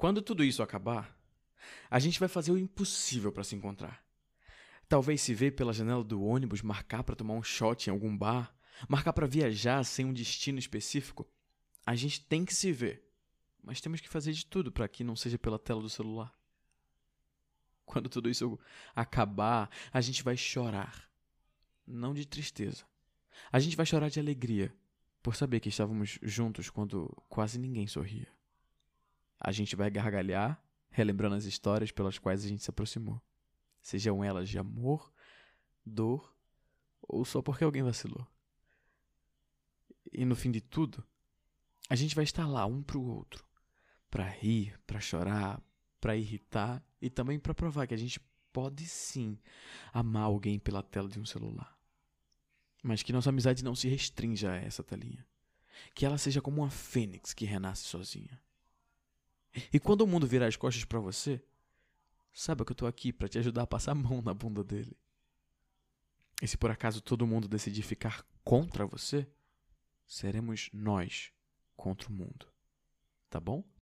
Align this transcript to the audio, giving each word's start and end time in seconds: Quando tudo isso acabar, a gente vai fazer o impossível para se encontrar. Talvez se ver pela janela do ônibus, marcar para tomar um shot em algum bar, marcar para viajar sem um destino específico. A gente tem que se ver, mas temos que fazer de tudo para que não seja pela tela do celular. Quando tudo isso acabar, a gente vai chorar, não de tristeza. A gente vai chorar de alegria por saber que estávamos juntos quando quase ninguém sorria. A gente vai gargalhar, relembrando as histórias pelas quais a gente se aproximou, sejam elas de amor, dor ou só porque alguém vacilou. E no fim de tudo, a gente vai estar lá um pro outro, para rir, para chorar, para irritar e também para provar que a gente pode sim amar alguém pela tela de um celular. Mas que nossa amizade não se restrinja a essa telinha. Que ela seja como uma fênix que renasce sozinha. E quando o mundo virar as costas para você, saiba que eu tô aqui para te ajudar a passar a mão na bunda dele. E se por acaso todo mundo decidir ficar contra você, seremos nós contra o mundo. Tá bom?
Quando 0.00 0.22
tudo 0.22 0.42
isso 0.42 0.62
acabar, 0.62 1.14
a 1.90 1.98
gente 1.98 2.18
vai 2.18 2.26
fazer 2.26 2.50
o 2.50 2.56
impossível 2.56 3.30
para 3.30 3.44
se 3.44 3.54
encontrar. 3.54 4.02
Talvez 4.88 5.20
se 5.20 5.34
ver 5.34 5.50
pela 5.50 5.74
janela 5.74 6.02
do 6.02 6.22
ônibus, 6.22 6.62
marcar 6.62 7.04
para 7.04 7.14
tomar 7.14 7.34
um 7.34 7.42
shot 7.42 7.86
em 7.86 7.92
algum 7.92 8.16
bar, 8.16 8.50
marcar 8.88 9.12
para 9.12 9.26
viajar 9.26 9.84
sem 9.84 10.06
um 10.06 10.12
destino 10.14 10.58
específico. 10.58 11.28
A 11.84 11.94
gente 11.94 12.24
tem 12.24 12.46
que 12.46 12.54
se 12.54 12.72
ver, 12.72 13.06
mas 13.62 13.78
temos 13.82 14.00
que 14.00 14.08
fazer 14.08 14.32
de 14.32 14.46
tudo 14.46 14.72
para 14.72 14.88
que 14.88 15.04
não 15.04 15.14
seja 15.14 15.38
pela 15.38 15.58
tela 15.58 15.82
do 15.82 15.90
celular. 15.90 16.34
Quando 17.84 18.08
tudo 18.08 18.30
isso 18.30 18.58
acabar, 18.96 19.68
a 19.92 20.00
gente 20.00 20.22
vai 20.22 20.34
chorar, 20.34 21.10
não 21.86 22.14
de 22.14 22.24
tristeza. 22.24 22.86
A 23.52 23.60
gente 23.60 23.76
vai 23.76 23.84
chorar 23.84 24.08
de 24.08 24.18
alegria 24.18 24.74
por 25.22 25.36
saber 25.36 25.60
que 25.60 25.68
estávamos 25.68 26.18
juntos 26.22 26.70
quando 26.70 27.14
quase 27.28 27.58
ninguém 27.58 27.86
sorria. 27.86 28.39
A 29.40 29.50
gente 29.50 29.74
vai 29.74 29.90
gargalhar, 29.90 30.62
relembrando 30.90 31.34
as 31.34 31.44
histórias 31.44 31.90
pelas 31.90 32.18
quais 32.18 32.44
a 32.44 32.48
gente 32.48 32.62
se 32.62 32.70
aproximou, 32.70 33.20
sejam 33.80 34.22
elas 34.22 34.48
de 34.48 34.58
amor, 34.58 35.10
dor 35.84 36.36
ou 37.00 37.24
só 37.24 37.40
porque 37.40 37.64
alguém 37.64 37.82
vacilou. 37.82 38.26
E 40.12 40.24
no 40.24 40.36
fim 40.36 40.50
de 40.50 40.60
tudo, 40.60 41.02
a 41.88 41.96
gente 41.96 42.14
vai 42.14 42.24
estar 42.24 42.46
lá 42.46 42.66
um 42.66 42.82
pro 42.82 43.02
outro, 43.02 43.44
para 44.10 44.28
rir, 44.28 44.78
para 44.86 45.00
chorar, 45.00 45.62
para 46.00 46.16
irritar 46.16 46.84
e 47.00 47.08
também 47.08 47.38
para 47.38 47.54
provar 47.54 47.86
que 47.86 47.94
a 47.94 47.98
gente 47.98 48.20
pode 48.52 48.86
sim 48.86 49.38
amar 49.92 50.24
alguém 50.24 50.58
pela 50.58 50.82
tela 50.82 51.08
de 51.08 51.18
um 51.18 51.24
celular. 51.24 51.78
Mas 52.82 53.02
que 53.02 53.12
nossa 53.12 53.30
amizade 53.30 53.64
não 53.64 53.74
se 53.74 53.88
restrinja 53.88 54.52
a 54.52 54.56
essa 54.56 54.82
telinha. 54.82 55.26
Que 55.94 56.06
ela 56.06 56.18
seja 56.18 56.40
como 56.40 56.62
uma 56.62 56.70
fênix 56.70 57.32
que 57.32 57.44
renasce 57.44 57.84
sozinha. 57.84 58.40
E 59.72 59.80
quando 59.80 60.02
o 60.02 60.06
mundo 60.06 60.26
virar 60.26 60.46
as 60.46 60.56
costas 60.56 60.84
para 60.84 61.00
você, 61.00 61.42
saiba 62.32 62.64
que 62.64 62.72
eu 62.72 62.76
tô 62.76 62.86
aqui 62.86 63.12
para 63.12 63.28
te 63.28 63.38
ajudar 63.38 63.62
a 63.62 63.66
passar 63.66 63.92
a 63.92 63.94
mão 63.94 64.22
na 64.22 64.32
bunda 64.32 64.62
dele. 64.62 64.96
E 66.42 66.48
se 66.48 66.56
por 66.56 66.70
acaso 66.70 67.00
todo 67.00 67.26
mundo 67.26 67.48
decidir 67.48 67.82
ficar 67.82 68.24
contra 68.44 68.86
você, 68.86 69.28
seremos 70.06 70.70
nós 70.72 71.32
contra 71.76 72.08
o 72.08 72.12
mundo. 72.12 72.46
Tá 73.28 73.38
bom? 73.38 73.64